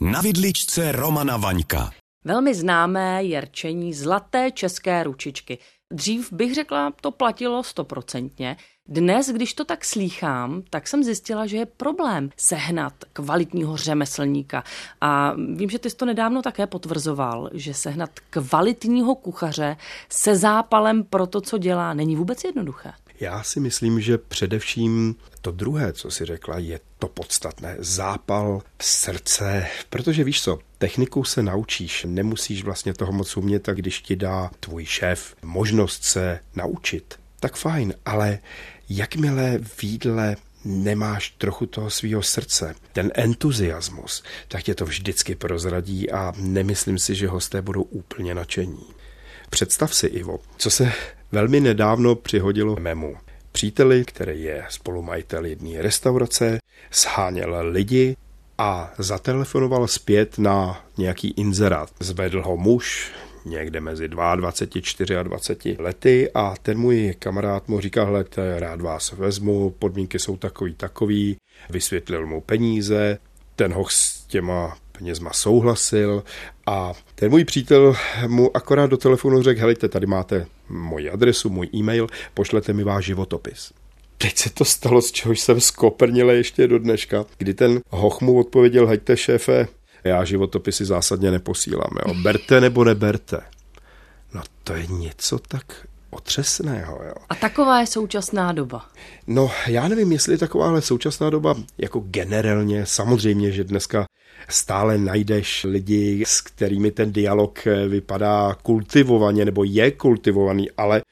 Na 0.00 0.20
vidličce 0.20 0.92
Romana 0.92 1.36
Vaňka. 1.36 1.90
Velmi 2.24 2.54
známé 2.54 3.24
je 3.24 3.40
rčení 3.40 3.94
zlaté 3.94 4.50
české 4.50 5.02
ručičky. 5.02 5.58
Dřív 5.92 6.32
bych 6.32 6.54
řekla, 6.54 6.92
to 7.00 7.10
platilo 7.10 7.62
stoprocentně. 7.62 8.56
Dnes, 8.88 9.28
když 9.28 9.54
to 9.54 9.64
tak 9.64 9.84
slýchám, 9.84 10.62
tak 10.70 10.88
jsem 10.88 11.04
zjistila, 11.04 11.46
že 11.46 11.56
je 11.56 11.66
problém 11.66 12.30
sehnat 12.36 12.92
kvalitního 13.12 13.76
řemeslníka. 13.76 14.64
A 15.00 15.32
vím, 15.54 15.70
že 15.70 15.78
ty 15.78 15.90
jsi 15.90 15.96
to 15.96 16.06
nedávno 16.06 16.42
také 16.42 16.66
potvrzoval, 16.66 17.50
že 17.52 17.74
sehnat 17.74 18.10
kvalitního 18.30 19.14
kuchaře 19.14 19.76
se 20.08 20.36
zápalem 20.36 21.04
pro 21.04 21.26
to, 21.26 21.40
co 21.40 21.58
dělá, 21.58 21.94
není 21.94 22.16
vůbec 22.16 22.44
jednoduché. 22.44 22.92
Já 23.20 23.42
si 23.42 23.60
myslím, 23.60 24.00
že 24.00 24.18
především 24.18 25.14
to 25.40 25.50
druhé, 25.50 25.92
co 25.92 26.10
si 26.10 26.24
řekla, 26.24 26.58
je 26.58 26.80
to 26.98 27.08
podstatné. 27.08 27.76
Zápal 27.78 28.62
srdce, 28.82 29.66
protože 29.90 30.24
víš 30.24 30.42
co, 30.42 30.58
technikou 30.78 31.24
se 31.24 31.42
naučíš, 31.42 32.06
nemusíš 32.08 32.64
vlastně 32.64 32.94
toho 32.94 33.12
moc 33.12 33.36
umět 33.36 33.68
a 33.68 33.74
když 33.74 34.00
ti 34.00 34.16
dá 34.16 34.50
tvůj 34.60 34.84
šéf 34.84 35.34
možnost 35.42 36.04
se 36.04 36.40
naučit, 36.54 37.18
tak 37.40 37.56
fajn, 37.56 37.94
ale 38.04 38.38
jakmile 38.88 39.58
v 39.62 39.84
jídle 39.84 40.36
nemáš 40.64 41.30
trochu 41.38 41.66
toho 41.66 41.90
svého 41.90 42.22
srdce, 42.22 42.74
ten 42.92 43.10
entuziasmus, 43.14 44.22
tak 44.48 44.62
tě 44.62 44.74
to 44.74 44.84
vždycky 44.84 45.34
prozradí 45.34 46.10
a 46.10 46.32
nemyslím 46.36 46.98
si, 46.98 47.14
že 47.14 47.28
hosté 47.28 47.62
budou 47.62 47.82
úplně 47.82 48.34
nadšení. 48.34 48.86
Představ 49.50 49.94
si, 49.94 50.06
Ivo, 50.06 50.40
co 50.56 50.70
se 50.70 50.92
velmi 51.36 51.60
nedávno 51.60 52.14
přihodilo 52.14 52.76
mému 52.80 53.16
příteli, 53.52 54.04
který 54.04 54.42
je 54.42 54.64
spolumajitel 54.68 55.44
jedné 55.44 55.82
restaurace, 55.82 56.58
sháněl 56.92 57.56
lidi 57.70 58.16
a 58.58 58.92
zatelefonoval 58.98 59.86
zpět 59.86 60.38
na 60.38 60.84
nějaký 60.98 61.30
inzerát. 61.30 61.90
Zvedl 62.00 62.42
ho 62.42 62.56
muž, 62.56 63.12
někde 63.44 63.80
mezi 63.80 64.08
22 64.08 65.20
a 65.20 65.22
24 65.22 65.76
lety 65.78 66.30
a 66.34 66.54
ten 66.62 66.78
můj 66.78 67.14
kamarád 67.18 67.68
mu 67.68 67.80
říkal, 67.80 68.06
hle, 68.06 68.24
rád 68.58 68.80
vás 68.80 69.12
vezmu, 69.12 69.70
podmínky 69.78 70.18
jsou 70.18 70.36
takový 70.36 70.74
takový, 70.74 71.36
vysvětlil 71.70 72.26
mu 72.26 72.40
peníze, 72.40 73.18
ten 73.56 73.72
hoch 73.72 73.90
s 73.90 74.24
těma 74.26 74.76
penězma 74.98 75.32
souhlasil 75.32 76.24
a 76.66 76.92
ten 77.14 77.30
můj 77.30 77.44
přítel 77.44 77.96
mu 78.26 78.56
akorát 78.56 78.86
do 78.86 78.96
telefonu 78.96 79.42
řekl, 79.42 79.60
helejte, 79.60 79.88
tady 79.88 80.06
máte 80.06 80.46
moji 80.68 81.10
adresu, 81.10 81.50
můj 81.50 81.68
e-mail, 81.74 82.06
pošlete 82.34 82.72
mi 82.72 82.84
váš 82.84 83.04
životopis. 83.04 83.72
Teď 84.18 84.38
se 84.38 84.50
to 84.50 84.64
stalo, 84.64 85.02
z 85.02 85.12
čehož 85.12 85.40
jsem 85.40 85.60
skoprnil 85.60 86.30
ještě 86.30 86.68
do 86.68 86.78
dneška, 86.78 87.24
kdy 87.38 87.54
ten 87.54 87.80
hoch 87.90 88.20
mu 88.20 88.38
odpověděl, 88.38 88.86
hejte 88.86 89.16
šéfe, 89.16 89.68
já 90.04 90.24
životopisy 90.24 90.84
zásadně 90.84 91.30
neposílám, 91.30 91.90
jo. 92.06 92.14
berte 92.22 92.60
nebo 92.60 92.84
neberte. 92.84 93.40
No 94.34 94.42
to 94.64 94.74
je 94.74 94.86
něco 94.86 95.38
tak 95.38 95.86
otřesného. 96.10 97.00
Jo. 97.06 97.14
A 97.28 97.34
taková 97.34 97.80
je 97.80 97.86
současná 97.86 98.52
doba. 98.52 98.86
No, 99.26 99.50
já 99.66 99.88
nevím, 99.88 100.12
jestli 100.12 100.38
takováhle 100.38 100.82
současná 100.82 101.30
doba, 101.30 101.54
jako 101.78 102.00
generálně, 102.00 102.86
samozřejmě, 102.86 103.52
že 103.52 103.64
dneska 103.64 104.06
stále 104.48 104.98
najdeš 104.98 105.64
lidi, 105.64 106.24
s 106.26 106.40
kterými 106.40 106.90
ten 106.90 107.12
dialog 107.12 107.64
vypadá 107.88 108.54
kultivovaně 108.62 109.44
nebo 109.44 109.64
je 109.64 109.90
kultivovaný, 109.90 110.70
ale 110.76 111.02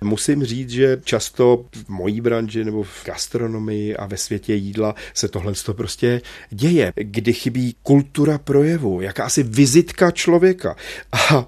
musím 0.00 0.44
říct, 0.44 0.70
že 0.70 1.00
často 1.04 1.64
v 1.74 1.88
mojí 1.88 2.20
branži 2.20 2.64
nebo 2.64 2.82
v 2.82 3.04
gastronomii 3.04 3.96
a 3.96 4.06
ve 4.06 4.16
světě 4.16 4.54
jídla 4.54 4.94
se 5.14 5.28
tohle 5.28 5.52
to 5.52 5.74
prostě 5.74 6.20
děje, 6.50 6.92
kdy 6.96 7.32
chybí 7.32 7.76
kultura 7.82 8.38
projevu, 8.38 9.00
jakási 9.00 9.42
vizitka 9.42 10.10
člověka. 10.10 10.76
A 11.12 11.46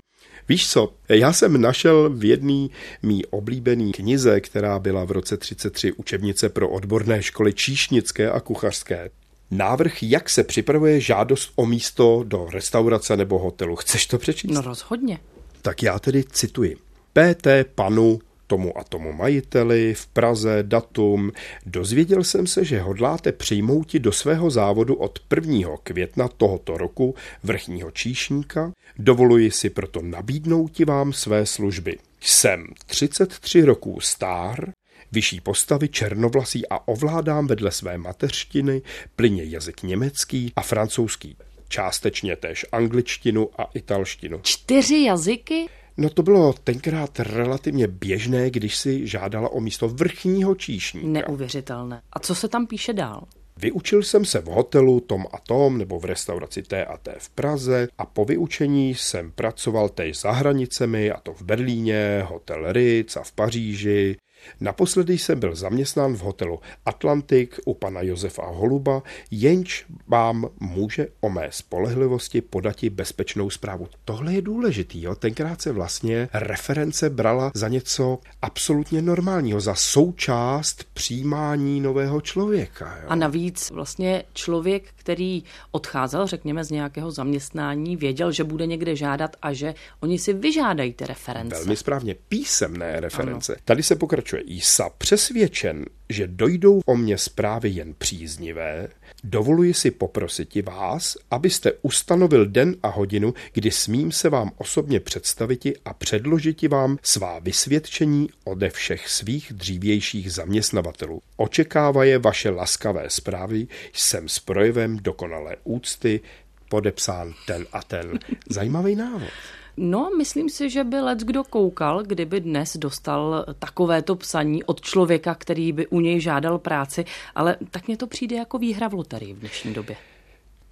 Víš 0.49 0.69
co, 0.69 0.95
já 1.09 1.33
jsem 1.33 1.61
našel 1.61 2.11
v 2.11 2.25
jedné 2.25 2.69
mý 3.03 3.27
oblíbený 3.27 3.93
knize, 3.93 4.41
která 4.41 4.79
byla 4.79 5.05
v 5.05 5.11
roce 5.11 5.37
33 5.37 5.93
učebnice 5.93 6.49
pro 6.49 6.69
odborné 6.69 7.23
školy 7.23 7.53
číšnické 7.53 8.31
a 8.31 8.41
kuchařské. 8.41 9.11
Návrh, 9.51 10.03
jak 10.03 10.31
se 10.31 10.45
připravuje 10.45 11.01
žádost 11.01 11.53
o 11.57 11.67
místo 11.67 12.25
do 12.27 12.49
restaurace 12.53 13.17
nebo 13.17 13.39
hotelu. 13.39 13.77
Chceš 13.77 14.07
to 14.07 14.19
přečíst? 14.19 14.51
No 14.51 14.61
rozhodně. 14.61 15.19
Tak 15.63 15.83
já 15.83 15.99
tedy 15.99 16.25
cituji. 16.25 16.77
PT 17.13 17.47
panu 17.75 18.19
tomu 18.47 18.79
a 18.79 18.85
tomu 18.85 19.13
majiteli, 19.13 19.95
v 19.95 20.07
Praze, 20.07 20.63
datum. 20.63 21.33
Dozvěděl 21.67 22.25
jsem 22.25 22.47
se, 22.47 22.65
že 22.65 22.81
hodláte 22.81 23.33
přijmouti 23.33 23.99
do 23.99 24.13
svého 24.13 24.51
závodu 24.51 24.95
od 24.95 25.19
1. 25.47 25.69
května 25.83 26.29
tohoto 26.29 26.77
roku 26.77 27.15
vrchního 27.43 27.91
číšníka. 27.91 28.73
Dovoluji 28.99 29.51
si 29.51 29.71
proto 29.71 30.03
nabídnout 30.03 30.79
vám 30.79 31.13
své 31.13 31.47
služby. 31.47 31.99
Jsem 32.21 32.67
33 32.87 33.65
roků 33.65 34.01
stár, 34.01 34.73
vyšší 35.15 35.41
postavy, 35.41 35.89
černovlasý 35.89 36.69
a 36.69 36.89
ovládám 36.89 37.47
vedle 37.47 37.71
své 37.71 37.99
mateřštiny 37.99 38.83
plyně 39.17 39.45
jazyk 39.45 39.83
německý 39.83 40.53
a 40.57 40.63
francouzský. 40.63 41.37
Částečně 41.69 42.37
též 42.37 42.67
angličtinu 42.73 43.49
a 43.59 43.71
italštinu. 43.75 44.41
Čtyři 44.43 45.03
jazyky? 45.03 45.67
No 45.97 46.11
to 46.11 46.23
bylo 46.23 46.53
tenkrát 46.53 47.21
relativně 47.21 47.87
běžné, 47.87 48.51
když 48.51 48.77
si 48.77 49.07
žádala 49.07 49.49
o 49.49 49.61
místo 49.61 49.89
vrchního 49.89 50.55
číšníka. 50.55 51.09
Neuvěřitelné. 51.09 52.03
A 52.13 52.19
co 52.19 52.35
se 52.35 52.49
tam 52.49 52.67
píše 52.67 52.93
dál? 52.93 53.25
Vyučil 53.57 54.03
jsem 54.03 54.25
se 54.25 54.41
v 54.41 54.45
hotelu 54.45 55.01
Tom 55.01 55.27
a 55.33 55.39
Tom 55.39 55.79
nebo 55.79 56.01
v 56.01 56.05
restauraci 56.05 56.63
T 56.63 56.85
a 56.85 56.97
T 56.97 57.15
v 57.19 57.31
Praze 57.31 57.89
a 57.99 58.07
po 58.07 58.25
vyučení 58.25 58.95
jsem 58.95 59.33
pracoval 59.33 59.89
též 59.89 60.21
za 60.21 60.33
hranicemi 60.33 61.11
a 61.11 61.21
to 61.21 61.33
v 61.35 61.43
Berlíně, 61.43 62.25
hotel 62.29 62.73
Ritz 62.73 63.17
a 63.17 63.23
v 63.23 63.33
Paříži, 63.33 64.17
Naposledy 64.61 65.19
jsem 65.19 65.41
byl 65.41 65.55
zaměstnán 65.55 66.15
v 66.15 66.21
hotelu 66.21 66.61
Atlantik 66.87 67.61
u 67.65 67.75
pana 67.75 68.03
Josefa 68.03 68.47
Holuba, 68.47 69.03
jenž 69.31 69.87
vám 70.07 70.49
může 70.61 71.07
o 71.21 71.31
mé 71.31 71.49
spolehlivosti 71.51 72.41
podati 72.41 72.91
bezpečnou 72.91 73.51
zprávu. 73.51 73.89
Tohle 74.05 74.33
je 74.33 74.43
důležitý, 74.43 75.03
jo? 75.03 75.15
tenkrát 75.15 75.63
se 75.63 75.73
vlastně 75.73 76.29
reference 76.33 77.11
brala 77.11 77.51
za 77.55 77.69
něco 77.69 78.19
absolutně 78.43 79.03
normálního, 79.03 79.61
za 79.61 79.75
součást 79.75 80.85
přijímání 80.95 81.81
nového 81.81 82.21
člověka. 82.21 82.99
Jo? 83.03 83.07
A 83.09 83.15
navíc 83.15 83.71
vlastně 83.71 84.25
člověk, 84.33 84.85
který 84.97 85.45
odcházel, 85.71 86.27
řekněme, 86.27 86.65
z 86.65 86.71
nějakého 86.71 87.11
zaměstnání, 87.11 87.97
věděl, 87.97 88.33
že 88.33 88.45
bude 88.45 88.67
někde 88.67 88.97
žádat 88.97 89.37
a 89.43 89.53
že 89.53 89.75
oni 90.01 90.19
si 90.19 90.33
vyžádají 90.33 90.93
ty 90.93 91.07
reference. 91.07 91.57
Velmi 91.57 91.77
správně, 91.77 92.15
písemné 92.29 93.01
reference. 93.01 93.53
Ano. 93.53 93.61
Tady 93.65 93.83
se 93.83 93.97
pokračuje 93.97 94.34
pokračuje 94.35 94.57
Isa, 94.57 94.91
přesvědčen, 94.99 95.85
že 96.09 96.27
dojdou 96.27 96.81
o 96.87 96.97
mě 96.97 97.19
zprávy 97.19 97.69
jen 97.69 97.95
příznivé, 97.99 98.89
dovoluji 99.25 99.75
si 99.75 99.91
poprosit 99.91 100.57
i 100.57 100.63
vás, 100.63 101.17
abyste 101.31 101.73
ustanovil 101.83 102.47
den 102.47 102.77
a 102.83 102.89
hodinu, 102.89 103.35
kdy 103.53 103.71
smím 103.71 104.13
se 104.13 104.29
vám 104.29 104.51
osobně 104.59 105.01
představiti 105.01 105.75
a 105.85 105.95
předložiti 105.95 106.69
vám 106.69 106.99
svá 107.03 107.39
vysvědčení 107.39 108.29
ode 108.45 108.71
všech 108.71 109.09
svých 109.09 109.53
dřívějších 109.53 110.33
zaměstnavatelů. 110.33 111.23
Očekávaje 111.37 112.19
vaše 112.19 112.51
laskavé 112.51 113.11
zprávy, 113.11 113.67
jsem 113.93 114.29
s 114.29 114.39
projevem 114.39 114.97
dokonalé 114.97 115.57
úcty 115.65 116.21
podepsán 116.69 117.35
ten 117.47 117.67
a 117.73 117.83
ten. 117.83 118.19
Zajímavý 118.51 118.97
návod. 118.97 119.31
No, 119.77 120.11
myslím 120.19 120.49
si, 120.51 120.71
že 120.71 120.85
by 120.85 121.01
let 121.01 121.19
kdo 121.19 121.45
koukal, 121.45 122.03
kdyby 122.03 122.41
dnes 122.41 122.77
dostal 122.77 123.45
takovéto 123.59 124.17
psaní 124.17 124.65
od 124.65 124.81
člověka, 124.81 125.35
který 125.35 125.73
by 125.73 125.87
u 125.87 126.01
něj 126.01 126.21
žádal 126.21 126.59
práci, 126.59 127.05
ale 127.35 127.57
tak 127.71 127.89
mně 127.89 127.97
to 127.97 128.07
přijde 128.07 128.37
jako 128.37 128.59
výhra 128.59 128.89
v 128.89 128.95
loterii 128.95 129.35
v 129.35 129.39
dnešní 129.39 129.75
době 129.75 129.97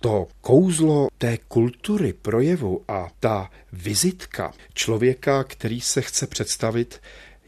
to 0.02 0.26
kouzlo 0.40 1.08
té 1.18 1.38
kultury 1.48 2.12
projevu 2.12 2.84
a 2.88 3.08
ta 3.20 3.50
vizitka 3.72 4.52
člověka, 4.74 5.44
který 5.44 5.80
se 5.80 6.02
chce 6.02 6.26
představit, 6.26 7.00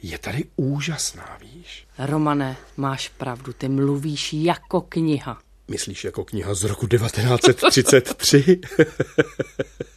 je 0.03 0.19
tady 0.19 0.45
úžasná, 0.57 1.39
víš? 1.41 1.87
Romane, 1.99 2.57
máš 2.77 3.09
pravdu, 3.09 3.53
ty 3.53 3.69
mluvíš 3.69 4.33
jako 4.33 4.81
kniha. 4.81 5.39
Myslíš 5.69 6.05
jako 6.05 6.25
kniha 6.25 6.55
z 6.55 6.65
roku 6.65 6.87
1933? 6.87 8.61